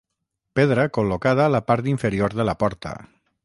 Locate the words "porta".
2.65-2.99